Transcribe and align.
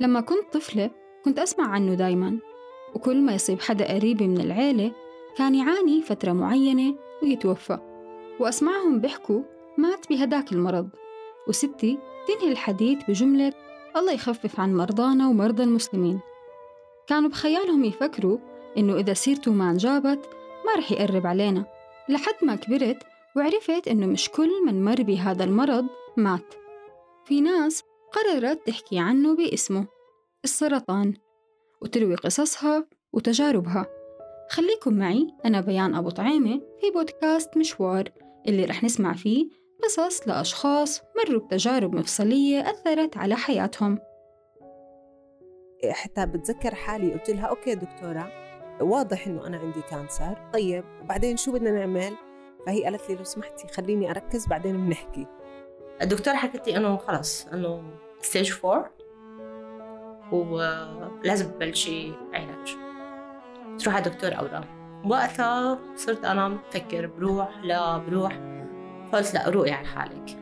لما 0.00 0.20
كنت 0.20 0.52
طفلة 0.52 0.90
كنت 1.24 1.38
أسمع 1.38 1.68
عنه 1.68 1.94
دايما 1.94 2.38
وكل 2.94 3.22
ما 3.22 3.34
يصيب 3.34 3.60
حدا 3.60 3.94
قريبي 3.94 4.28
من 4.28 4.40
العيلة 4.40 4.92
كان 5.36 5.54
يعاني 5.54 6.02
فترة 6.02 6.32
معينة 6.32 6.94
ويتوفى 7.22 7.78
وأسمعهم 8.40 9.00
بيحكوا 9.00 9.42
مات 9.78 10.08
بهداك 10.10 10.52
المرض 10.52 10.88
وستي 11.48 11.98
تنهي 12.28 12.52
الحديث 12.52 12.98
بجملة 13.08 13.52
الله 13.96 14.12
يخفف 14.12 14.60
عن 14.60 14.74
مرضانا 14.74 15.28
ومرضى 15.28 15.62
المسلمين 15.62 16.20
كانوا 17.06 17.28
بخيالهم 17.28 17.84
يفكروا 17.84 18.38
إنه 18.76 18.96
إذا 18.96 19.12
سيرته 19.12 19.52
ما 19.52 19.70
انجابت 19.70 20.28
ما 20.66 20.74
رح 20.78 20.92
يقرب 20.92 21.26
علينا 21.26 21.64
لحد 22.08 22.34
ما 22.42 22.54
كبرت 22.56 23.02
وعرفت 23.36 23.88
إنه 23.88 24.06
مش 24.06 24.30
كل 24.30 24.50
من 24.66 24.84
مر 24.84 25.02
بهذا 25.02 25.44
المرض 25.44 25.86
مات. 26.16 26.54
في 27.24 27.40
ناس 27.40 27.84
قررت 28.12 28.66
تحكي 28.66 28.98
عنه 28.98 29.36
باسمه. 29.36 29.86
السرطان 30.44 31.14
وتروي 31.82 32.14
قصصها 32.14 32.86
وتجاربها. 33.12 33.86
خليكم 34.50 34.94
معي 34.94 35.26
أنا 35.44 35.60
بيان 35.60 35.94
أبو 35.94 36.10
طعيمة 36.10 36.60
في 36.80 36.90
بودكاست 36.94 37.56
مشوار 37.56 38.12
اللي 38.48 38.64
رح 38.64 38.84
نسمع 38.84 39.12
فيه 39.12 39.48
قصص 39.84 40.28
لأشخاص 40.28 41.02
مروا 41.16 41.40
بتجارب 41.40 41.94
مفصلية 41.94 42.70
أثرت 42.70 43.16
على 43.16 43.36
حياتهم. 43.36 43.98
حتى 45.90 46.26
بتذكر 46.26 46.74
حالي؟ 46.74 47.12
قلت 47.12 47.30
لها 47.30 47.46
okay 47.46 47.74
دكتورة. 47.74 48.32
واضح 48.80 49.26
إنه 49.26 49.46
أنا 49.46 49.56
عندي 49.56 49.82
cancer. 49.90 50.50
طيب 50.52 50.84
وبعدين 51.02 51.36
شو 51.36 51.52
بدنا 51.52 51.70
نعمل؟ 51.70 52.16
فهي 52.66 52.84
قالت 52.84 53.10
لي 53.10 53.16
لو 53.16 53.24
سمحتي 53.24 53.68
خليني 53.68 54.10
أركز 54.10 54.46
بعدين 54.46 54.86
بنحكي. 54.86 55.26
الدكتورة 56.02 56.34
حكت 56.34 56.68
لي 56.68 56.76
إنه 56.76 56.96
خلص 56.96 57.46
إنه 57.46 57.82
stage 58.20 58.52
four 58.52 58.90
ولازم 60.32 61.50
تبلشي 61.50 62.12
علاج. 62.34 62.76
تروح 63.78 63.94
على 63.94 64.04
دكتور 64.04 64.38
أورام 64.38 64.64
وقتها 65.04 65.78
صرت 65.96 66.24
أنا 66.24 66.48
بفكر 66.48 67.06
بروح 67.06 67.60
لا 67.64 67.98
بروح. 67.98 68.40
قلت 69.12 69.34
لا 69.34 69.48
روقي 69.48 69.70
على 69.70 69.86
حالك. 69.86 70.38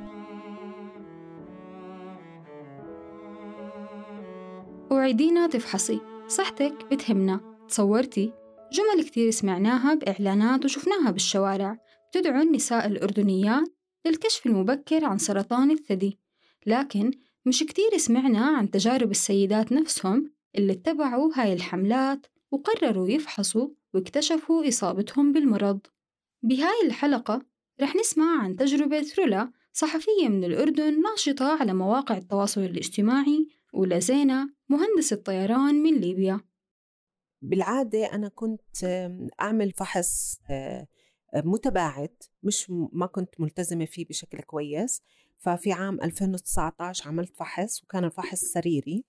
أوعدينا 4.90 5.46
تفحصي. 5.46 6.00
صحتك 6.28 6.74
بتهمنا. 6.90 7.40
تصورتي. 7.68 8.32
جمل 8.72 9.04
كتير 9.04 9.30
سمعناها 9.30 9.94
بإعلانات 9.94 10.64
وشفناها 10.64 11.10
بالشوارع. 11.10 11.78
تدعو 12.12 12.42
النساء 12.42 12.86
الأردنيات 12.86 13.68
للكشف 14.06 14.46
المبكر 14.46 15.04
عن 15.04 15.18
سرطان 15.18 15.70
الثدي. 15.70 16.18
لكن 16.66 17.10
مش 17.46 17.62
كتير 17.62 17.98
سمعنا 17.98 18.46
عن 18.46 18.70
تجارب 18.70 19.10
السيدات 19.10 19.72
نفسهم 19.72 20.32
اللي 20.56 20.72
اتبعوا 20.72 21.32
هاي 21.34 21.52
الحملات 21.52 22.26
وقرروا 22.50 23.08
يفحصوا 23.08 23.68
واكتشفوا 23.94 24.68
إصابتهم 24.68 25.32
بالمرض. 25.32 25.80
بهاي 26.42 26.86
الحلقة 26.86 27.46
رح 27.80 27.96
نسمع 27.96 28.42
عن 28.42 28.56
تجربة 28.56 29.06
رولا 29.18 29.52
صحفية 29.72 30.28
من 30.28 30.44
الأردن 30.44 31.02
ناشطة 31.02 31.60
على 31.60 31.74
مواقع 31.74 32.16
التواصل 32.16 32.60
الاجتماعي 32.60 33.48
ولزينة 33.72 34.50
مهندسة 34.68 35.16
طيران 35.16 35.74
من 35.74 35.94
ليبيا. 35.94 36.40
بالعادة 37.42 38.14
أنا 38.14 38.28
كنت 38.28 38.84
أعمل 39.40 39.72
فحص 39.72 40.40
آه، 40.50 40.86
متباعد 41.34 42.16
مش 42.42 42.70
ما 42.70 43.06
كنت 43.06 43.40
ملتزمة 43.40 43.84
فيه 43.84 44.06
بشكل 44.06 44.38
كويس. 44.38 45.02
ففي 45.38 45.72
عام 45.72 46.00
2019 46.02 47.08
عملت 47.08 47.36
فحص 47.36 47.82
وكان 47.82 48.04
الفحص 48.04 48.40
سريري 48.40 49.04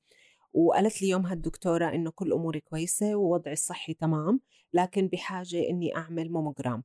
وقالت 0.54 1.02
لي 1.02 1.10
يومها 1.10 1.34
الدكتورة 1.34 1.86
إنه 1.86 2.12
كل 2.12 2.34
أموري 2.34 2.60
كويسة 2.60 3.16
ووضعي 3.16 3.54
الصحي 3.54 3.94
تمام 3.94 4.42
لكن 4.74 5.08
بحاجة 5.08 5.70
إني 5.70 5.96
أعمل 5.96 6.32
موموجرام 6.32 6.84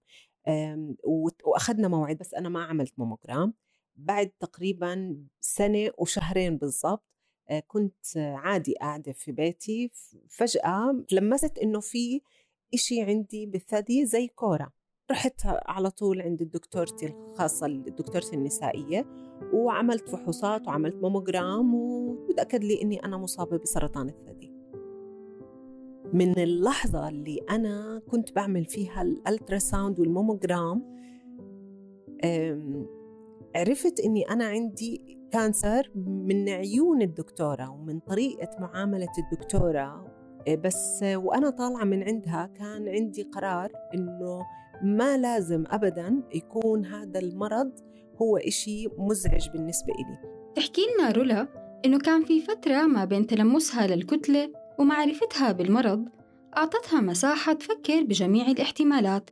وأخذنا 1.44 1.88
موعد 1.88 2.18
بس 2.18 2.34
أنا 2.34 2.48
ما 2.48 2.64
عملت 2.64 2.98
موموجرام 2.98 3.54
بعد 3.96 4.30
تقريبا 4.40 5.16
سنة 5.40 5.90
وشهرين 5.98 6.56
بالضبط 6.56 7.04
آه، 7.50 7.62
كنت 7.66 8.16
عادي 8.16 8.74
قاعدة 8.74 9.12
في 9.12 9.32
بيتي 9.32 9.90
فجأة 10.28 11.04
لمست 11.12 11.58
إنه 11.58 11.80
في 11.80 12.20
إشي 12.74 13.02
عندي 13.02 13.46
بالثدي 13.46 14.06
زي 14.06 14.28
كورة. 14.28 14.72
رحت 15.10 15.40
على 15.44 15.90
طول 15.90 16.22
عند 16.22 16.42
دكتورتي 16.42 17.06
الخاصة 17.06 17.66
دكتورتي 17.68 18.36
النسائية 18.36 19.06
وعملت 19.52 20.08
فحوصات 20.08 20.68
وعملت 20.68 21.02
موموجرام 21.02 21.74
وتأكد 21.74 22.64
لي 22.64 22.82
إني 22.82 23.04
أنا 23.04 23.16
مصابة 23.16 23.58
بسرطان 23.58 24.08
الثدي. 24.08 24.52
من 26.12 26.38
اللحظة 26.38 27.08
اللي 27.08 27.40
أنا 27.50 28.02
كنت 28.10 28.32
بعمل 28.32 28.64
فيها 28.64 29.02
ال 29.02 29.11
ultrasound 29.11 30.00
وال 30.00 30.15
mammogram 30.15 30.82
عرفت 33.56 34.00
إني 34.00 34.30
أنا 34.30 34.44
عندي 34.44 35.18
كانسر 35.30 35.90
من 35.96 36.48
عيون 36.48 37.02
الدكتورة 37.02 37.70
ومن 37.70 37.98
طريقة 37.98 38.48
معاملة 38.60 39.08
الدكتورة 39.18 40.06
بس 40.64 41.00
وأنا 41.02 41.50
طالعة 41.50 41.84
من 41.84 42.02
عندها 42.02 42.46
كان 42.46 42.88
عندي 42.88 43.22
قرار 43.22 43.72
إنه 43.94 44.42
ما 44.82 45.16
لازم 45.16 45.64
أبدا 45.70 46.22
يكون 46.34 46.86
هذا 46.86 47.18
المرض 47.20 47.72
هو 48.22 48.36
إشي 48.36 48.88
مزعج 48.98 49.48
بالنسبة 49.48 49.92
إلي. 49.92 50.18
تحكي 50.56 50.80
لنا 50.98 51.12
رولا 51.12 51.48
إنه 51.84 51.98
كان 51.98 52.24
في 52.24 52.40
فترة 52.40 52.86
ما 52.86 53.04
بين 53.04 53.26
تلمسها 53.26 53.86
للكتلة 53.86 54.52
ومعرفتها 54.78 55.52
بالمرض 55.52 56.08
أعطتها 56.56 57.00
مساحة 57.00 57.52
تفكر 57.52 58.02
بجميع 58.02 58.46
الاحتمالات 58.46 59.30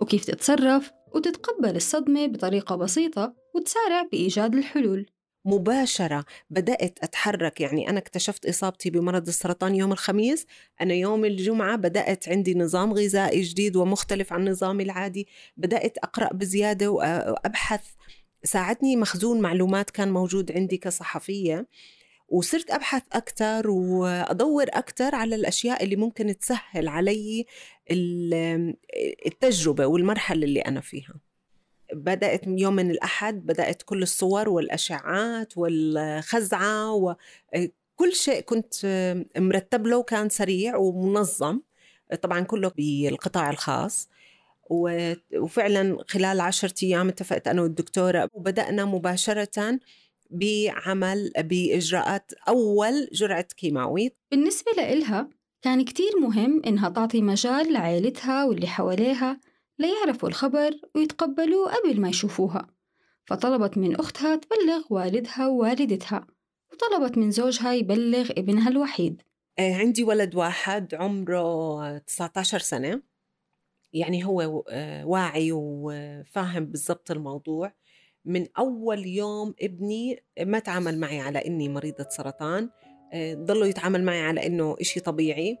وكيف 0.00 0.24
تتصرف 0.24 0.92
وتتقبل 1.14 1.76
الصدمة 1.76 2.26
بطريقة 2.26 2.76
بسيطة 2.76 3.34
وتسارع 3.54 4.02
بإيجاد 4.02 4.54
الحلول. 4.54 5.06
مباشرة 5.48 6.24
بدأت 6.50 6.98
أتحرك. 7.02 7.60
يعني 7.60 7.90
أنا 7.90 7.98
اكتشفت 7.98 8.46
إصابتي 8.46 8.90
بمرض 8.90 9.28
السرطان 9.28 9.74
يوم 9.74 9.92
الخميس. 9.92 10.46
أنا 10.80 10.94
يوم 10.94 11.24
الجمعة 11.24 11.76
بدأت 11.76 12.28
عندي 12.28 12.54
نظام 12.54 12.92
غذائي 12.92 13.40
جديد 13.40 13.76
ومختلف 13.76 14.32
عن 14.32 14.48
نظامي 14.48 14.82
العادي. 14.82 15.26
بدأت 15.56 15.98
أقرأ 15.98 16.32
بزيادة 16.32 16.90
وأبحث. 16.90 17.84
ساعدني 18.44 18.96
مخزون 18.96 19.40
معلومات 19.40 19.90
كان 19.90 20.12
موجود 20.12 20.52
عندي 20.52 20.76
كصحفية. 20.76 21.66
وصرت 22.28 22.70
أبحث 22.70 23.02
أكثر 23.12 23.70
وأدور 23.70 24.66
أكثر 24.68 25.14
على 25.14 25.34
الأشياء 25.34 25.84
اللي 25.84 25.96
ممكن 25.96 26.38
تسهل 26.38 26.88
علي 26.88 27.46
التجربة 29.26 29.86
والمرحلة 29.86 30.44
اللي 30.44 30.60
أنا 30.60 30.80
فيها. 30.80 31.14
بدأت 31.94 32.42
يوم 32.46 32.76
من 32.76 32.90
الأحد 32.90 33.46
بدأت 33.46 33.82
كل 33.82 34.02
الصور 34.02 34.48
والأشعات 34.48 35.58
والخزعة 35.58 36.92
وكل 36.92 38.12
شيء 38.12 38.40
كنت 38.40 38.74
مرتب 39.36 39.86
له 39.86 40.02
كان 40.02 40.28
سريع 40.28 40.76
ومنظم. 40.76 41.60
طبعا 42.22 42.40
كله 42.40 42.72
بالقطاع 42.76 43.50
الخاص. 43.50 44.08
وفعلا 44.70 45.98
خلال 46.08 46.40
عشرة 46.40 46.74
أيام 46.82 47.08
اتفقت 47.08 47.48
أنا 47.48 47.62
والدكتورة 47.62 48.28
وبدأنا 48.32 48.84
مباشرة 48.84 49.78
بعمل 50.30 51.32
بإجراءات 51.38 52.32
أول 52.48 53.08
جرعة 53.12 53.46
كيماوي. 53.56 54.12
بالنسبة 54.30 54.72
لإلها 54.76 55.28
كان 55.62 55.84
كتير 55.84 56.18
مهم 56.20 56.62
إنها 56.66 56.88
تعطي 56.88 57.22
مجال 57.22 57.72
لعائلتها 57.72 58.44
واللي 58.44 58.66
حواليها. 58.66 59.40
ليعرفوا 59.78 60.28
الخبر 60.28 60.80
ويتقبلوه 60.94 61.72
قبل 61.72 62.00
ما 62.00 62.08
يشوفوها. 62.08 62.68
فطلبت 63.26 63.78
من 63.78 63.96
أختها 63.96 64.36
تبلغ 64.36 64.82
والدها 64.90 65.46
ووالدتها 65.46 66.26
وطلبت 66.72 67.18
من 67.18 67.30
زوجها 67.30 67.74
يبلغ 67.74 68.30
ابنها 68.30 68.68
الوحيد. 68.68 69.22
آه، 69.58 69.74
عندي 69.74 70.04
ولد 70.04 70.34
واحد 70.34 70.94
عمره 70.94 71.98
19 71.98 72.58
سنة. 72.58 73.02
يعني 73.92 74.24
هو 74.24 74.64
آه، 74.68 75.06
واعي 75.06 75.52
وفاهم 75.52 76.66
بالضبط 76.66 77.10
الموضوع. 77.10 77.72
من 78.24 78.46
أول 78.58 79.06
يوم 79.06 79.54
ابني 79.62 80.24
ما 80.40 80.58
تعامل 80.58 80.98
معي 81.00 81.20
على 81.20 81.38
إني 81.38 81.68
مريضة 81.68 82.06
سرطان. 82.08 82.70
آه، 83.12 83.34
ضلوا 83.34 83.66
يتعامل 83.66 84.04
معي 84.04 84.20
على 84.20 84.46
إنه 84.46 84.76
إشي 84.80 85.00
طبيعي. 85.00 85.58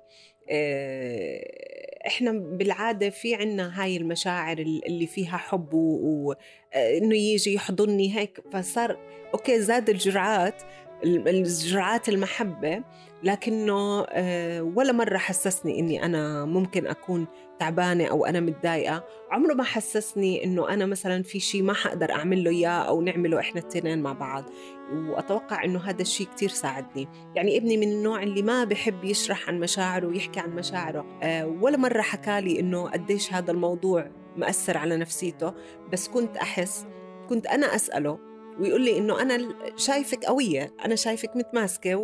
إحنا 2.08 2.32
بالعادة 2.32 3.10
في 3.10 3.34
عنا 3.34 3.82
هاي 3.82 3.96
المشاعر 3.96 4.58
اللي 4.58 5.06
فيها 5.06 5.36
حب 5.36 5.74
وانه 5.74 7.16
يجي 7.16 7.54
يحضني 7.54 8.16
هيك 8.18 8.40
فصار 8.52 8.98
أوكي 9.34 9.60
زاد 9.60 9.90
الجرعات 9.90 10.62
الجرعات 11.04 12.08
المحبة 12.08 12.82
لكنه 13.22 14.04
آه، 14.08 14.62
ولا 14.62 14.92
مرة 14.92 15.16
حسسني 15.16 15.78
إني 15.78 16.04
أنا 16.04 16.44
ممكن 16.44 16.86
أكون 16.86 17.26
تعبانة 17.58 18.04
أو 18.04 18.26
أنا 18.26 18.40
متضايقة. 18.40 19.04
عمره 19.30 19.54
ما 19.54 19.64
حسسني 19.64 20.44
إنه 20.44 20.68
أنا 20.68 20.86
مثلا 20.86 21.22
في 21.22 21.40
شيء 21.40 21.62
ما 21.62 21.72
حقدر 21.72 22.12
أعمل 22.12 22.44
له 22.44 22.50
إياه 22.50 22.68
أو 22.68 23.02
نعمله 23.02 23.40
إحنا 23.40 23.60
التنين 23.60 24.02
مع 24.02 24.12
بعض. 24.12 24.44
وأتوقع 24.92 25.64
أنه 25.64 25.80
هذا 25.80 26.02
الشيء 26.02 26.26
كتير 26.26 26.48
ساعدني. 26.48 27.08
يعني 27.34 27.56
ابني 27.56 27.76
من 27.76 27.92
النوع 27.92 28.22
اللي 28.22 28.42
ما 28.42 28.64
بحب 28.64 29.04
يشرح 29.04 29.48
عن 29.48 29.60
مشاعره 29.60 30.06
ويحكي 30.06 30.40
عن 30.40 30.50
مشاعره. 30.50 31.18
أه 31.22 31.46
ولا 31.46 31.76
مرة 31.76 32.02
حكى 32.02 32.40
لي 32.40 32.60
أنه 32.60 32.90
قديش 32.90 33.32
هذا 33.32 33.50
الموضوع 33.50 34.10
مأثر 34.36 34.78
على 34.78 34.96
نفسيته. 34.96 35.54
بس 35.92 36.08
كنت 36.08 36.36
أحس 36.36 36.86
كنت 37.28 37.46
أنا 37.46 37.74
أسأله 37.74 38.27
ويقول 38.60 38.84
لي 38.84 38.98
إنه 38.98 39.22
أنا 39.22 39.54
شايفك 39.76 40.24
قوية 40.24 40.74
أنا 40.84 40.94
شايفك 40.94 41.36
متماسكة 41.36 41.94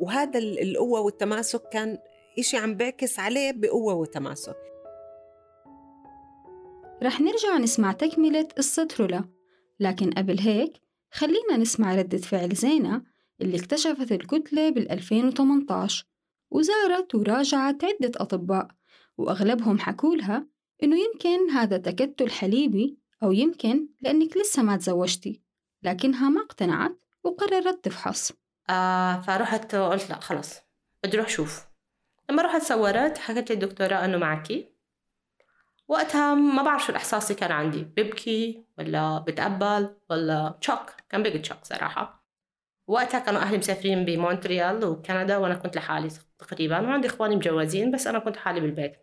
وهذا 0.00 0.38
القوة 0.38 1.00
والتماسك 1.00 1.62
كان 1.72 1.98
إشي 2.38 2.56
عم 2.56 2.74
بعكس 2.74 3.18
عليه 3.18 3.52
بقوة 3.52 3.94
وتماسك. 3.94 4.56
رح 7.02 7.20
نرجع 7.20 7.58
نسمع 7.58 7.92
تكملة 7.92 8.48
قصة 8.56 8.88
رولا. 9.00 9.24
لكن 9.80 10.10
قبل 10.10 10.38
هيك 10.40 10.72
خلينا 11.10 11.56
نسمع 11.56 11.94
ردة 11.94 12.18
فعل 12.18 12.54
زينة 12.54 13.02
اللي 13.40 13.56
اكتشفت 13.56 14.12
الكتلة 14.12 14.70
بال 14.70 14.90
2018 14.90 16.06
وزارت 16.50 17.14
وراجعت 17.14 17.84
عدة 17.84 18.12
أطباء 18.16 18.68
وأغلبهم 19.18 19.78
حكولها 19.78 20.46
إنه 20.82 20.96
يمكن 20.96 21.50
هذا 21.50 21.76
تكتل 21.76 22.30
حليبي 22.30 22.98
أو 23.22 23.32
يمكن 23.32 23.88
لأنك 24.00 24.36
لسه 24.36 24.62
ما 24.62 24.76
تزوجتي. 24.76 25.47
لكنها 25.82 26.28
ما 26.28 26.40
اقتنعت 26.40 26.98
وقررت 27.24 27.84
تفحص. 27.84 28.32
آه 28.70 29.20
فرحت 29.20 29.74
قلت 29.74 30.10
لا 30.10 30.20
خلص 30.20 30.60
بدي 31.04 31.16
أروح 31.16 31.28
شوف. 31.28 31.66
لما 32.30 32.42
رحت 32.42 32.62
صورت 32.62 33.18
حكت 33.18 33.50
لي 33.50 33.54
الدكتورة 33.54 34.04
إنه 34.04 34.18
معكي. 34.18 34.74
وقتها 35.88 36.34
ما 36.34 36.62
بعرف 36.62 36.84
شو 36.84 36.92
الإحساس 36.92 37.30
اللي 37.30 37.40
كان 37.40 37.52
عندي. 37.52 37.84
ببكي 37.84 38.64
ولا 38.78 39.18
بتقبل 39.18 39.96
ولا 40.10 40.58
shock 40.60 40.90
كان 41.08 41.22
big 41.22 41.42
shock 41.42 41.58
صراحة. 41.62 42.24
وقتها 42.86 43.20
كانوا 43.20 43.40
أهلي 43.40 43.58
مسافرين 43.58 44.04
بمونتريال 44.04 44.84
وكندا 44.84 45.36
وأنا 45.36 45.54
كنت 45.54 45.76
لحالي 45.76 46.08
تقريبا. 46.38 46.80
وعندي 46.80 47.08
إخواني 47.08 47.36
مجوزين 47.36 47.90
بس 47.90 48.06
أنا 48.06 48.18
كنت 48.18 48.36
حالي 48.36 48.60
بالبيت. 48.60 48.96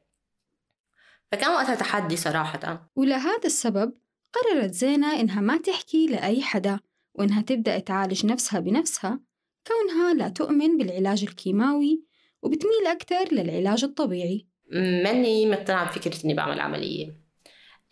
فكان 1.31 1.51
وقتها 1.51 1.75
تحدي 1.75 2.17
صراحة. 2.17 2.91
ولهذا 2.95 3.45
السبب 3.45 3.93
قررت 4.35 4.73
زينة 4.73 5.19
إنها 5.19 5.41
ما 5.41 5.57
تحكي 5.57 6.07
لأي 6.07 6.41
حدا 6.41 6.79
وإنها 7.13 7.41
تبدأ 7.41 7.79
تعالج 7.79 8.25
نفسها 8.25 8.59
بنفسها 8.59 9.19
كونها 9.67 10.13
لا 10.13 10.29
تؤمن 10.29 10.77
بالعلاج 10.77 11.23
الكيماوي 11.23 12.03
وبتميل 12.41 12.87
أكثر 12.87 13.35
للعلاج 13.35 13.83
الطبيعي. 13.83 14.47
ماني 15.03 15.45
مقتنعة 15.45 15.85
بفكرة 15.89 16.25
إني 16.25 16.33
بعمل 16.33 16.59
عملية. 16.59 17.25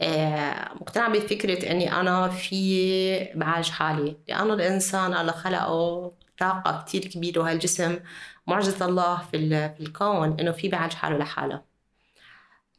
آه، 0.01 0.73
مقتنعة 0.73 1.09
بفكرة 1.09 1.71
إني 1.71 1.93
أنا 1.93 2.27
في 2.27 3.31
بعالج 3.35 3.69
حالي. 3.69 4.17
لأنه 4.27 4.53
الإنسان 4.53 5.13
الله 5.13 5.31
خلقه 5.31 6.11
طاقة 6.39 6.83
كتير 6.83 7.05
كبيرة 7.05 7.39
وهالجسم 7.39 7.99
معجزة 8.47 8.85
الله 8.85 9.17
في, 9.31 9.37
الكون 9.79 10.39
إنه 10.39 10.51
في 10.51 10.69
بعالج 10.69 10.93
حاله 10.93 11.17
لحاله. 11.17 11.72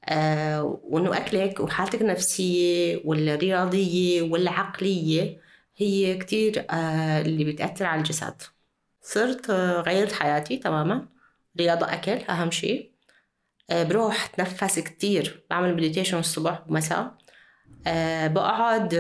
آه 0.09 0.81
وإنه 0.85 1.17
أكلك 1.17 1.61
وحالتك 1.61 2.03
النفسية 2.03 3.03
والرياضية 3.05 4.23
والعقلية 4.23 5.41
هي 5.77 6.17
كتير 6.19 6.65
آه 6.71 7.21
اللي 7.21 7.45
بتأثر 7.45 7.85
على 7.85 7.99
الجسد. 7.99 8.43
صرت 9.03 9.51
آه 9.51 9.81
غيرت 9.81 10.13
حياتي 10.13 10.57
تماما. 10.57 11.09
رياضة 11.61 11.93
أكل 11.93 12.13
أهم 12.13 12.51
شيء. 12.51 12.93
بروح 13.73 14.25
أتنفس 14.25 14.79
كتير. 14.79 15.45
بعمل 15.51 15.75
مديتيشن 15.75 16.19
الصبح 16.19 16.65
ومساء. 16.69 17.15
بقعد 18.27 18.95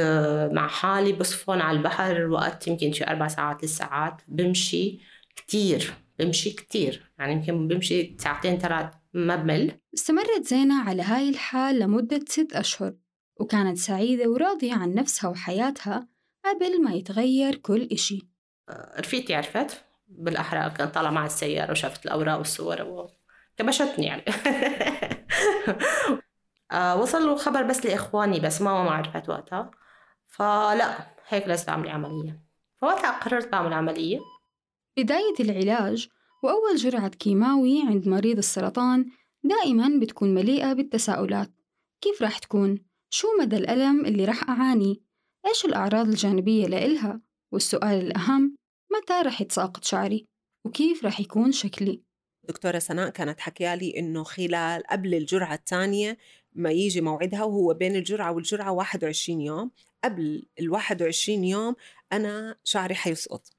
مع 0.52 0.68
حالي 0.68 1.12
بصفن 1.12 1.60
على 1.60 1.78
البحر 1.78 2.26
وقت 2.26 2.68
يمكن 2.68 2.92
شي 2.92 3.04
أربع 3.04 3.28
ساعات 3.28 3.60
ثلاث 3.60 3.76
ساعات. 3.76 4.22
بمشي 4.28 5.00
كتير. 5.36 5.94
بمشي 6.18 6.50
كتير. 6.50 7.12
يعني 7.18 7.32
يمكن 7.32 7.68
بمشي 7.68 8.16
ساعتين 8.18 8.58
ثلاث 8.58 8.86
ما 9.14 9.36
بمل 9.36 9.80
استمرت 9.94 10.42
زينة 10.44 10.88
على 10.88 11.02
هاي 11.02 11.28
الحال 11.28 11.78
لمدة 11.78 12.20
ست 12.28 12.52
أشهر 12.52 12.94
وكانت 13.40 13.78
سعيدة 13.78 14.30
وراضية 14.30 14.74
عن 14.74 14.94
نفسها 14.94 15.30
وحياتها 15.30 16.08
قبل 16.44 16.82
ما 16.82 16.92
يتغير 16.92 17.54
كل 17.54 17.88
إشي. 17.92 18.28
رفيقتي 18.98 19.34
عرفت 19.34 19.84
بالأحرى 20.08 20.70
كانت 20.70 20.94
طالعة 20.94 21.10
مع 21.10 21.26
السيارة 21.26 21.70
وشافت 21.70 22.06
الأوراق 22.06 22.38
والصور 22.38 23.06
كبشتني 23.56 24.06
يعني. 24.06 24.24
آه 26.72 26.96
وصل 26.96 27.32
الخبر 27.32 27.62
بس 27.62 27.86
لإخواني 27.86 28.40
بس 28.40 28.62
ماما 28.62 28.84
ما 28.84 28.90
عرفت 28.90 29.28
وقتها. 29.28 29.70
فلا 30.26 31.14
هيك 31.28 31.48
لازم 31.48 31.72
أعمل 31.72 31.88
عملية. 31.88 32.40
فوقتها 32.80 33.10
قررت 33.10 33.48
بعمل 33.48 33.72
عملية. 33.72 34.20
بداية 34.96 35.34
العلاج 35.40 36.08
وأول 36.44 36.76
جرعة 36.76 37.08
كيماوي 37.08 37.82
عند 37.82 38.08
مريض 38.08 38.38
السرطان 38.38 39.06
دائما 39.44 40.00
بتكون 40.00 40.34
مليئة 40.34 40.72
بالتساؤلات 40.72 41.52
كيف 42.00 42.22
راح 42.22 42.38
تكون؟ 42.38 42.78
شو 43.10 43.28
مدى 43.40 43.56
الألم 43.56 44.06
اللي 44.06 44.24
راح 44.24 44.48
أعاني؟ 44.48 45.02
إيش 45.46 45.64
الأعراض 45.64 46.08
الجانبية 46.08 46.66
لإلها؟ 46.66 47.20
والسؤال 47.52 48.06
الأهم 48.06 48.56
متى 48.92 49.12
راح 49.24 49.40
يتساقط 49.40 49.84
شعري؟ 49.84 50.26
وكيف 50.64 51.04
راح 51.04 51.20
يكون 51.20 51.52
شكلي؟ 51.52 52.02
دكتورة 52.48 52.78
سناء 52.78 53.10
كانت 53.10 53.40
حكيالي 53.40 53.98
إنه 53.98 54.24
خلال 54.24 54.82
قبل 54.86 55.14
الجرعة 55.14 55.54
الثانية 55.54 56.18
ما 56.52 56.70
يجي 56.70 57.00
موعدها 57.00 57.44
وهو 57.44 57.74
بين 57.74 57.96
الجرعة 57.96 58.32
والجرعة 58.32 58.72
21 58.72 59.40
يوم 59.40 59.70
قبل 60.04 60.46
ال 60.60 60.70
21 60.70 61.44
يوم 61.44 61.74
أنا 62.12 62.56
شعري 62.64 62.94
حيسقط 62.94 63.50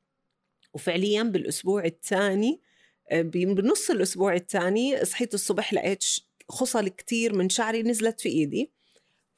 وفعليا 0.74 1.24
بالأسبوع 1.24 1.86
الثاني 1.86 2.65
بنص 3.12 3.90
الأسبوع 3.90 4.34
الثاني 4.34 5.06
صحيت 5.06 5.34
الصبح 5.34 5.74
لقيت 5.74 6.06
خصل 6.50 6.88
كتير 6.88 7.36
من 7.36 7.50
شعري 7.50 7.84
نزلت 7.84 8.22
في 8.22 8.30
إيدي 8.30 8.72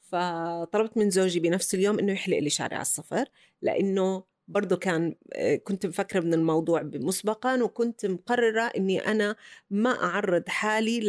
فطلبت 0.00 0.96
من 0.96 1.10
زوجي 1.10 1.40
بنفس 1.40 1.74
اليوم 1.74 1.98
إنه 1.98 2.12
يحلق 2.12 2.38
لي 2.38 2.50
شعري 2.50 2.74
على 2.74 2.82
الصفر 2.82 3.24
لأنه 3.62 4.24
برضه 4.48 4.76
كان 4.76 5.14
آه، 5.32 5.56
كنت 5.56 5.86
مفكرة 5.86 6.20
من 6.20 6.34
الموضوع 6.34 6.82
مسبقا 6.82 7.62
وكنت 7.62 8.06
مقررة 8.06 8.62
إني 8.62 8.98
أنا 8.98 9.36
ما 9.70 10.04
أعرض 10.04 10.48
حالي 10.48 11.00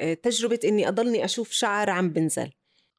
لتجربة 0.00 0.60
آه، 0.64 0.68
إني 0.68 0.88
أضلني 0.88 1.24
أشوف 1.24 1.50
شعر 1.50 1.90
عم 1.90 2.10
بنزل. 2.10 2.50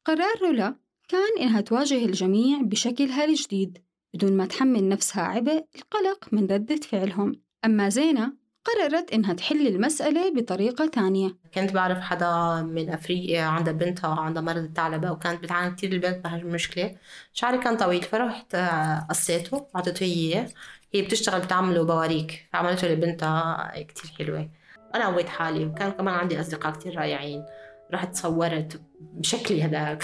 قرار 0.06 0.42
رولا 0.42 0.76
كان 1.08 1.38
إنها 1.40 1.62
تواجه 1.62 2.06
الجميع 2.06 2.62
بشكلها 2.62 3.26
الجديد 3.26 3.78
بدون 4.14 4.34
ما 4.34 4.46
تحمل 4.46 4.90
نفسها 4.90 5.24
عبء 5.24 5.66
القلق 5.76 6.34
من 6.34 6.48
ردة 6.52 6.76
فعلهم. 6.76 7.42
أما 7.66 7.90
زينة 7.90 8.41
قررت 8.66 9.14
إنها 9.14 9.34
تحل 9.34 9.68
المسألة 9.68 10.34
بطريقة 10.34 10.88
تانية 10.88 11.36
كنت 11.54 11.72
بعرف 11.74 12.00
حدا 12.00 12.62
من 12.62 12.90
أفريقيا 12.90 13.42
عندها 13.42 13.74
بنتها 13.74 14.20
عندها 14.20 14.42
مرض 14.42 14.64
الثعلبة 14.64 15.12
وكانت 15.12 15.44
بتعاني 15.44 15.76
كتير 15.76 15.92
البنت 15.92 16.24
بهالمشكلة 16.24 16.96
شعري 17.34 17.58
كان 17.58 17.78
طويل 17.78 18.02
فرحت 18.02 18.56
آه، 18.56 19.08
قصيته 19.10 19.68
أعطيته 19.76 20.04
إياه. 20.04 20.48
هي 20.94 21.02
بتشتغل 21.02 21.42
بتعمله 21.42 21.84
بواريك 21.84 22.48
فعملته 22.54 22.88
لبنتها 22.88 23.72
كتير 23.88 24.12
حلوة. 24.18 24.50
أنا 24.96 25.06
قويت 25.08 25.28
حالي 25.30 25.66
وكان 25.66 25.92
كمان 25.92 26.14
عندي 26.14 26.42
أصدقاء 26.42 26.74
كتير 26.74 26.98
رائعين. 26.98 27.46
رحت 27.94 28.16
صورت 28.16 28.82
بشكلي 29.02 29.64
هذاك. 29.64 30.04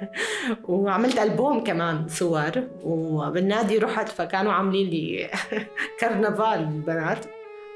وعملت 0.68 1.18
ألبوم 1.18 1.64
كمان 1.64 2.08
صور 2.08 2.68
وبالنادي 2.82 3.78
رحت 3.78 4.08
فكانوا 4.08 4.52
عاملين 4.52 4.90
لي 4.90 5.30
كرنفال 6.00 6.58
البنات 6.58 7.26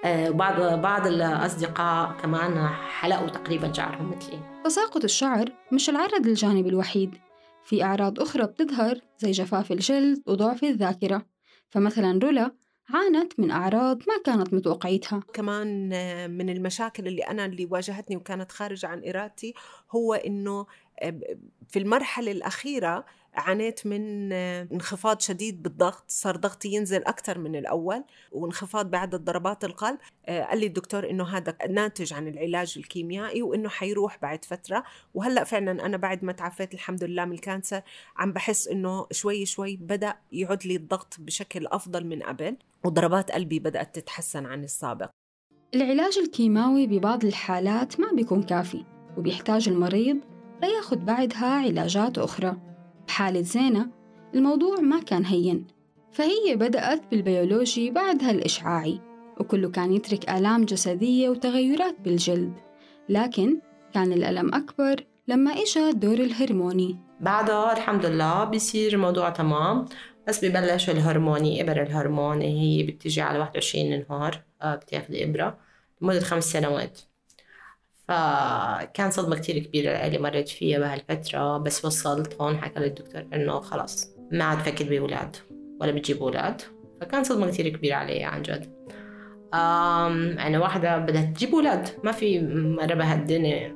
وبعض 0.05 0.61
آه، 0.61 0.77
بعض 0.77 1.07
الأصدقاء 1.07 2.13
كمان 2.23 2.67
حلقوا 2.69 3.29
تقريبا 3.29 3.73
شعرهم 3.73 4.11
مثلي. 4.17 4.39
تساقط 4.65 5.05
الشعر 5.05 5.53
مش 5.73 5.91
العرض 5.91 6.27
الجانبي 6.27 6.69
الوحيد. 6.69 7.15
في 7.65 7.85
أعراض 7.85 8.21
أخرى 8.21 8.47
بتظهر 8.47 9.01
زي 9.19 9.31
جفاف 9.31 9.73
الجلد 9.73 10.23
وضعف 10.27 10.65
الذاكرة. 10.65 11.27
فمثلا 11.71 12.19
رولا 12.23 12.51
عانت 12.95 13.41
من 13.41 13.51
أعراض 13.51 13.99
ما 13.99 14.15
كانت 14.25 14.55
متوقعيتها. 14.55 15.21
كمان 15.33 15.93
آه، 15.93 16.27
من 16.27 16.51
المشاكل 16.51 17.07
اللي 17.07 17.23
أنا 17.23 17.45
اللي 17.45 17.69
واجهتني 17.71 18.17
وكانت 18.17 18.53
خارجة 18.53 18.87
عن 18.87 19.03
إرادتي 19.09 19.55
هو 19.91 20.15
إنه 20.15 20.67
في 21.69 21.79
المرحلة 21.79 22.33
الأخيرة 22.33 23.05
عانيت 23.37 23.87
من 23.87 24.33
آه، 24.33 24.69
انخفاض 24.73 25.21
شديد 25.21 25.63
بالضغط 25.63 26.05
صار 26.09 26.37
ضغطي 26.37 26.69
ينزل 26.69 27.05
أكثر 27.05 27.39
من 27.39 27.57
الأول 27.57 28.05
وانخفاض 28.33 28.91
بعدد 28.91 29.25
ضربات 29.25 29.65
القلب. 29.65 29.99
آه، 30.27 30.45
قال 30.45 30.59
لي 30.61 30.67
الدكتور 30.67 31.11
إنه 31.11 31.25
هذا 31.25 31.57
ناتج 31.71 32.13
عن 32.13 32.29
العلاج 32.29 32.75
الكيميائي 32.77 33.43
وإنه 33.43 33.69
حيروح 33.69 34.19
بعد 34.23 34.45
فترة. 34.45 34.85
وهلأ 35.15 35.45
فعلا 35.45 35.87
أنا 35.87 35.97
بعد 35.97 36.25
ما 36.25 36.33
تعافيت 36.33 36.75
الحمد 36.75 37.05
لله 37.05 37.25
من 37.25 37.33
ال 37.33 37.40
cancer 37.40 37.83
عم 38.17 38.33
بحس 38.33 38.69
إنه 38.69 39.07
شوي 39.13 39.47
شوي 39.47 39.77
بدأ 39.77 40.15
يعود 40.33 40.67
لي 40.67 40.77
الضغط 40.77 41.15
بشكل 41.19 41.67
أفضل 41.67 42.07
من 42.07 42.23
قبل 42.23 42.57
وضربات 42.85 43.31
قلبي 43.31 43.59
بدأت 43.59 43.95
تتحسن 43.95 44.47
عن 44.47 44.65
السابق. 44.65 45.11
العلاج 45.75 46.19
الكيماوي 46.19 46.87
ببعض 46.87 47.25
الحالات 47.25 48.01
ما 48.01 48.13
بيكون 48.13 48.43
كافي 48.43 48.85
وبيحتاج 49.17 49.69
المريض 49.69 50.36
لياخد 50.63 51.05
بعدها 51.05 51.47
علاجات 51.47 52.19
أخرى. 52.19 52.57
بحالة 53.09 53.41
زينة 53.41 53.89
الموضوع 54.35 54.81
ما 54.81 55.01
كان 55.01 55.25
هين 55.25 55.67
فهي 56.13 56.57
بدأت 56.57 57.03
بالبيولوجي 57.11 57.91
بعدها 57.91 58.31
الإشعاعي 58.31 59.01
وكله 59.41 59.71
كان 59.71 59.93
يترك 59.93 60.31
آلام 60.31 60.65
جسدية 60.65 61.29
وتغيرات 61.29 61.97
بالجلد 62.01 62.53
لكن 63.09 63.61
كان 63.95 64.13
الألم 64.13 64.55
أكبر 64.55 65.05
لما 65.29 65.51
إجا 65.51 65.89
الدور 65.89 66.15
الهرموني. 66.19 66.97
بعدها 67.21 67.73
الحمد 67.73 68.07
لله 68.07 68.45
بيصير 68.45 68.93
الموضوع 68.93 69.31
تمام 69.31 69.85
بس 70.29 70.45
ببلش 70.45 70.91
الهرموني 70.91 71.63
إبر 71.63 71.83
الهرمون 71.83 72.41
هي 72.41 72.83
بتجي 72.83 73.21
على 73.21 73.39
21 73.39 74.05
نهار 74.09 74.43
آه، 74.63 74.75
بتاخذ 74.75 75.15
إبرة 75.15 75.59
لمدة 76.03 76.21
خمس 76.21 76.45
سنوات. 76.45 77.01
فكان 78.09 79.11
صدمة 79.11 79.37
كتير 79.37 79.59
كبيرة 79.59 79.91
اللي 79.91 80.19
مريت 80.19 80.49
فيها 80.49 80.79
بهالفترة 80.79 81.59
بس 81.59 81.85
وصلت 81.85 82.41
هون 82.41 82.59
حكى 82.59 82.81
لي 82.81 82.87
الدكتور 82.87 83.27
إنه 83.35 83.61
خلاص 83.61 84.11
ما 84.33 84.45
عاد 84.45 84.59
فكر 84.59 84.85
بأولاد 84.85 85.37
ولا 85.81 85.93
بتجيب 85.93 86.23
أولاد. 86.23 86.63
فكان 87.01 87.25
صدمة 87.25 87.51
كتير 87.51 87.69
كبيرة 87.69 87.95
علي 87.95 88.25
عن 88.25 88.43
جد. 88.43 88.77
أنا 89.55 90.59
واحدة 90.59 90.99
بدها 90.99 91.23
تجيب 91.23 91.55
أولاد. 91.55 91.89
ما 92.05 92.13
في 92.13 92.41
مرة 92.51 92.95
بهالدنيا 92.95 93.69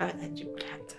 ما 0.00 0.12
بدها 0.12 0.26
تجيب 0.26 0.48
أولاد. 0.48 0.92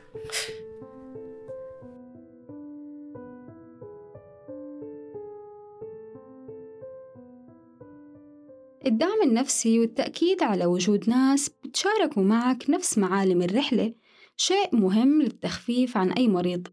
الدعم 8.87 9.21
النفسي 9.23 9.79
والتأكيد 9.79 10.43
على 10.43 10.65
وجود 10.65 11.09
ناس 11.09 11.49
بتشاركوا 11.49 12.23
معك 12.23 12.69
نفس 12.69 12.97
معالم 12.97 13.41
الرحلة 13.41 13.93
شيء 14.37 14.75
مهم 14.75 15.21
للتخفيف 15.21 15.97
عن 15.97 16.11
أي 16.11 16.27
مريض. 16.27 16.67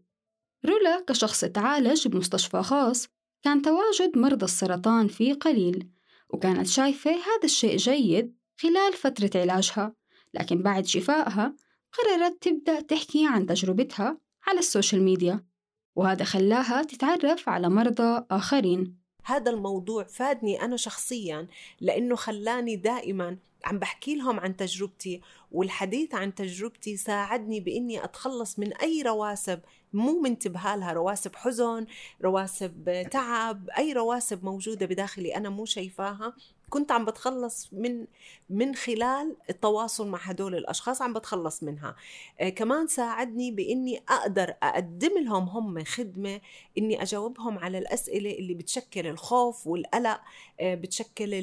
رولا 0.65 1.03
كشخص 1.07 1.45
تعالج 1.45 2.07
بمستشفى 2.07 2.63
خاص 2.63 3.07
كان 3.43 3.61
تواجد 3.61 4.17
مرضى 4.17 4.45
السرطان 4.45 5.07
فيه 5.07 5.33
قليل 5.33 5.89
وكانت 6.29 6.67
شايفة 6.67 7.11
هذا 7.11 7.43
الشيء 7.43 7.77
جيد 7.77 8.35
خلال 8.57 8.93
فترة 8.93 9.41
علاجها 9.41 9.93
لكن 10.33 10.61
بعد 10.61 10.85
شفائها 10.85 11.55
قررت 11.93 12.43
تبدأ 12.43 12.81
تحكي 12.81 13.27
عن 13.27 13.45
تجربتها 13.45 14.17
على 14.47 14.59
ال 14.59 14.65
social 14.65 15.01
media 15.01 15.45
وهذا 15.95 16.23
خلاها 16.23 16.83
تتعرف 16.83 17.49
على 17.49 17.69
مرضى 17.69 18.25
آخرين. 18.31 19.04
هذا 19.25 19.51
الموضوع 19.51 20.03
فادني 20.03 20.61
أنا 20.61 20.77
شخصيا 20.77 21.47
لأنه 21.81 22.15
خلاني 22.15 22.75
دائما 22.75 23.37
عم 23.65 23.79
بحكي 23.79 24.15
لهم 24.15 24.39
عن 24.39 24.55
تجربتي 24.55 25.21
والحديث 25.51 26.15
عن 26.15 26.35
تجربتي 26.35 26.97
ساعدني 26.97 27.59
بإني 27.59 28.03
أتخلص 28.03 28.59
من 28.59 28.73
أي 28.73 29.01
رواسب 29.01 29.59
مو 29.93 30.21
منتبهة 30.21 30.75
لها 30.75 30.93
رواسب 30.93 31.35
حزن 31.35 31.85
رواسب 32.23 33.07
تعب 33.11 33.69
أي 33.69 33.93
رواسب 33.93 34.45
موجودة 34.45 34.85
بداخلي 34.85 35.35
أنا 35.35 35.49
مو 35.49 35.65
شايفاها. 35.65 36.33
كنت 36.69 36.91
عم 36.91 37.05
بتخلص 37.05 37.69
من 37.73 38.07
من 38.49 38.75
خلال 38.75 39.35
التواصل 39.49 40.07
مع 40.07 40.19
هدول 40.19 40.55
الأشخاص 40.55 41.01
عم 41.01 41.13
بتخلص 41.13 41.63
منها. 41.63 41.95
آه 42.39 42.49
كمان 42.49 42.87
ساعدني 42.87 43.51
بإني 43.51 44.03
أقدر 44.09 44.53
أقدم 44.63 45.11
لهم 45.23 45.43
هم 45.49 45.83
خدمة 45.83 46.41
إني 46.77 47.01
أجاوبهم 47.01 47.57
على 47.57 47.77
الأسئلة 47.77 48.31
اللي 48.31 48.53
بتشكل 48.53 49.07
الخوف 49.07 49.67
والقلق 49.67 50.21
آه 50.59 50.75
بتشكل 50.75 51.33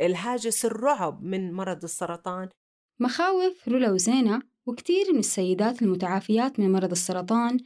الهاجس 0.00 0.64
الرعب 0.64 1.22
من 1.22 1.52
مرض 1.52 1.82
السرطان. 1.84 2.48
مخاوف 3.00 3.68
رولا 3.68 3.92
وزينة 3.92 4.42
وكتير 4.66 5.12
من 5.12 5.18
السيدات 5.18 5.82
المتعافيات 5.82 6.60
من 6.60 6.72
مرض 6.72 6.90
السرطان 6.90 7.58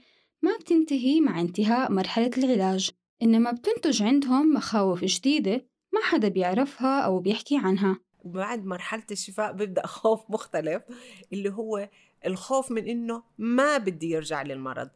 ما 0.43 0.57
بتنتهي 0.57 1.21
مع 1.21 1.41
انتهاء 1.41 1.93
مرحلة 1.93 2.31
العلاج 2.39 2.91
إنما 3.23 3.51
بتنتج 3.51 4.03
عندهم 4.03 4.55
مخاوف 4.55 5.05
جديدة 5.05 5.67
حدا 6.03 6.29
بيعرفها 6.29 7.01
أو 7.01 7.19
بيحكي 7.19 7.57
عنها. 7.57 8.01
وبعد 8.25 8.65
مرحلة 8.65 9.07
الشفاء 9.11 9.53
بيبدأ 9.53 9.87
خوف 9.87 10.21
مختلف 10.31 10.83
اللي 11.33 11.53
هو 11.53 11.89
الخوف 12.27 12.71
من 12.71 12.89
إنه 12.89 13.23
ما 13.39 13.79
بدي 13.79 14.11
يرجع 14.11 14.43
للمرض. 14.43 14.91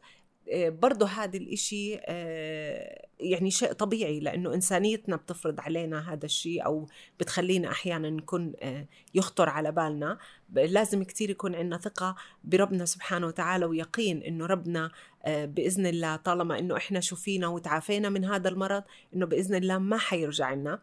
برضه 0.51 1.05
هذا 1.05 1.37
الإشي 1.37 1.99
آه، 2.05 3.05
يعني 3.19 3.51
شيء 3.51 3.71
طبيعي 3.73 4.19
لأنه 4.19 4.53
إنسانيتنا 4.53 5.15
بتفرض 5.15 5.59
علينا 5.59 6.13
هذا 6.13 6.25
الشيء 6.25 6.65
أو 6.65 6.87
بتخلينا 7.19 7.71
أحيانا 7.71 8.09
نكون 8.09 8.53
آه، 8.61 8.85
يخطر 9.13 9.49
على 9.49 9.71
بالنا. 9.71 10.17
لازم 10.53 11.03
كتير 11.03 11.29
يكون 11.29 11.55
عندنا 11.55 11.77
ثقة 11.77 12.15
بربنا 12.43 12.85
سبحانه 12.85 13.27
وتعالى 13.27 13.65
ويقين 13.65 14.23
إنه 14.23 14.45
ربنا 14.45 14.91
بإذن 15.27 15.85
الله 15.85 16.15
طالما 16.15 16.59
إنه 16.59 16.77
إحنا 16.77 16.99
شفينا 16.99 17.47
وتعافينا 17.47 18.09
من 18.09 18.25
هذا 18.25 18.49
المرض 18.49 18.83
إنه 19.15 19.25
بإذن 19.25 19.55
الله 19.55 19.77
ما 19.77 19.97
حيرجع 19.97 20.53
لنا. 20.53 20.79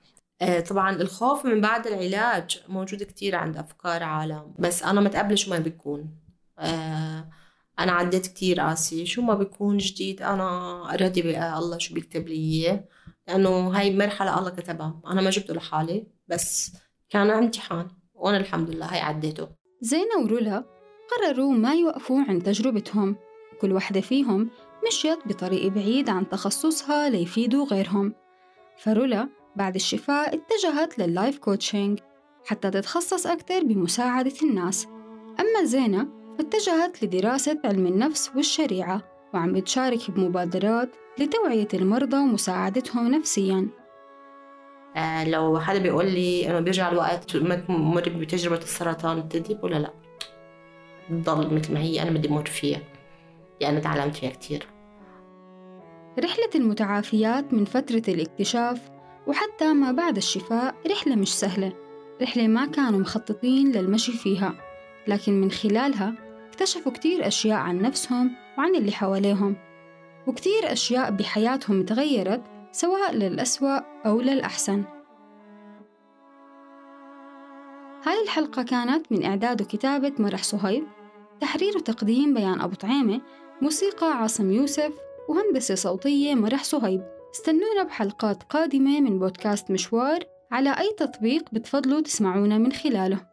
طبعا 0.68 0.96
الخوف 0.96 1.46
من 1.46 1.60
بعد 1.60 1.86
العلاج 1.86 2.62
موجود 2.68 3.02
كتير 3.02 3.36
عند 3.36 3.56
أفكار 3.56 4.02
عالم 4.02 4.54
بس 4.58 4.82
أنا 4.82 5.00
متقبلة 5.00 5.34
شو 5.34 5.50
ما 5.50 5.58
بيكون. 5.58 6.10
أنا 7.80 7.92
عديت 7.92 8.26
كتير 8.26 8.60
قاسي 8.60 9.06
شو 9.06 9.22
ما 9.22 9.34
بيكون 9.34 9.76
جديد 9.76 10.22
أنا 10.22 10.82
راضي 11.00 11.22
بقى 11.22 11.58
الله 11.58 11.78
شو 11.78 11.94
بيكتب 11.94 12.28
لي 12.28 12.34
إياه. 12.34 12.84
لأنه 13.28 13.48
هاي 13.48 13.96
مرحلة 13.96 14.38
الله 14.38 14.50
كتبها. 14.50 15.00
أنا 15.06 15.20
ما 15.20 15.30
جبته 15.30 15.54
لحالي 15.54 16.06
بس 16.28 16.72
كان 17.10 17.30
امتحان 17.30 17.88
وأنا 18.14 18.36
الحمد 18.36 18.70
لله 18.70 18.86
هاي 18.86 19.00
عديته. 19.00 19.48
زينة 19.80 20.16
ورولا 20.24 20.64
قرروا 21.10 21.52
ما 21.52 21.74
يوقفوا 21.74 22.20
عند 22.28 22.42
تجربتهم. 22.42 23.16
كل 23.60 23.72
واحدة 23.72 24.00
فيهم 24.00 24.50
مشيت 24.86 25.18
بطريق 25.26 25.66
بعيد 25.66 26.10
عن 26.10 26.28
تخصصها 26.28 27.08
ليفيدوا 27.08 27.66
غيرهم. 27.66 28.14
فرولا 28.78 29.28
بعد 29.56 29.74
الشفاء 29.74 30.34
اتجهت 30.34 30.98
لل 30.98 31.12
life 31.12 31.38
coaching 31.38 31.98
حتى 32.46 32.70
تتخصص 32.70 33.26
أكثر 33.26 33.64
بمساعدة 33.64 34.34
الناس. 34.42 34.86
أما 35.40 35.64
زينة 35.64 36.19
اتجهت 36.40 37.02
لدراسة 37.02 37.58
علم 37.64 37.86
النفس 37.86 38.30
والشريعة 38.36 39.02
وعم 39.34 39.52
بتشارك 39.52 40.10
بمبادرات 40.10 40.90
لتوعية 41.18 41.68
المرضى 41.74 42.16
ومساعدتهم 42.16 43.08
نفسياً. 43.10 43.68
آه 44.96 45.28
لو 45.28 45.60
حدا 45.60 45.78
بيقول 45.78 46.06
لي 46.06 46.50
إنه 46.50 46.60
بيرجع 46.60 46.88
الوقت 46.92 47.36
ما 47.36 47.54
تمر 47.54 48.08
بتجربة 48.08 48.56
السرطان 48.56 49.20
بتدي 49.20 49.58
ولا 49.62 49.76
لا. 49.76 49.90
بتضل 51.10 51.54
مثل 51.54 51.74
ما 51.74 51.80
هي 51.80 52.02
أنا 52.02 52.10
بدي 52.10 52.28
أمر 52.28 52.44
فيها. 52.44 52.80
لأن 53.60 53.80
تعلمت 53.80 54.16
فيها 54.16 54.30
كتير. 54.30 54.66
رحلة 56.18 56.50
المتعافيات 56.54 57.54
من 57.54 57.64
فترة 57.64 58.02
الاكتشاف 58.08 58.90
وحتى 59.26 59.72
ما 59.72 59.92
بعد 59.92 60.16
الشفاء 60.16 60.74
رحلة 60.90 61.14
مش 61.16 61.34
سهلة. 61.34 61.72
رحلة 62.22 62.46
ما 62.46 62.66
كانوا 62.66 63.00
مخططين 63.00 63.72
للمشي 63.72 64.12
فيها 64.12 64.54
لكن 65.08 65.40
من 65.40 65.50
خلالها 65.50 66.29
اكتشفوا 66.60 66.92
كتير 66.92 67.26
أشياء 67.26 67.58
عن 67.58 67.82
نفسهم 67.82 68.30
وعن 68.58 68.74
اللي 68.74 68.92
حواليهم 68.92 69.56
وكتير 70.26 70.72
أشياء 70.72 71.10
بحياتهم 71.10 71.82
تغيرت 71.84 72.42
سواء 72.72 73.12
للأسوأ 73.12 73.78
أو 74.06 74.20
للأحسن. 74.20 74.84
هاي 78.06 78.22
الحلقة 78.22 78.62
كانت 78.62 79.12
من 79.12 79.24
إعداد 79.24 79.62
وكتابة 79.62 80.12
مرح 80.18 80.42
صهيب 80.42 80.84
تحرير 81.40 81.76
وتقديم 81.76 82.34
بيان 82.34 82.60
أبو 82.60 82.74
طعيمة 82.74 83.20
موسيقى 83.62 84.06
عاصم 84.06 84.52
يوسف 84.52 84.92
وهندسة 85.28 85.74
صوتية 85.74 86.34
مرح 86.34 86.64
صهيب. 86.64 87.02
استنونا 87.34 87.82
بحلقات 87.82 88.42
قادمة 88.42 89.00
من 89.00 89.18
بودكاست 89.18 89.70
مشوار 89.70 90.24
على 90.50 90.70
أي 90.78 90.94
تطبيق 90.98 91.44
بتفضلوا 91.52 92.00
تسمعونا 92.00 92.58
من 92.58 92.72
خلاله. 92.72 93.29